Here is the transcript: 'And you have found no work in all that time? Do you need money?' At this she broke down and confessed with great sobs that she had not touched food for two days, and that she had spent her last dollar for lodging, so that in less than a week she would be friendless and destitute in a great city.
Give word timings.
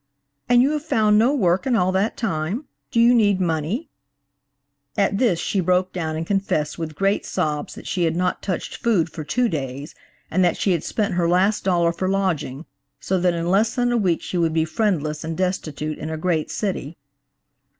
'And 0.49 0.63
you 0.63 0.71
have 0.71 0.83
found 0.83 1.19
no 1.19 1.31
work 1.35 1.67
in 1.67 1.75
all 1.75 1.91
that 1.91 2.17
time? 2.17 2.65
Do 2.89 2.99
you 2.99 3.13
need 3.13 3.39
money?' 3.39 3.87
At 4.97 5.19
this 5.19 5.37
she 5.37 5.59
broke 5.59 5.93
down 5.93 6.15
and 6.15 6.25
confessed 6.25 6.79
with 6.79 6.95
great 6.95 7.23
sobs 7.23 7.75
that 7.75 7.85
she 7.85 8.05
had 8.05 8.15
not 8.15 8.41
touched 8.41 8.77
food 8.77 9.11
for 9.11 9.23
two 9.23 9.47
days, 9.47 9.93
and 10.31 10.43
that 10.43 10.57
she 10.57 10.71
had 10.71 10.83
spent 10.83 11.13
her 11.13 11.29
last 11.29 11.63
dollar 11.63 11.93
for 11.93 12.09
lodging, 12.09 12.65
so 12.99 13.19
that 13.19 13.35
in 13.35 13.51
less 13.51 13.75
than 13.75 13.91
a 13.91 13.95
week 13.95 14.23
she 14.23 14.39
would 14.39 14.53
be 14.55 14.65
friendless 14.65 15.23
and 15.23 15.37
destitute 15.37 15.99
in 15.99 16.09
a 16.09 16.17
great 16.17 16.49
city. 16.49 16.97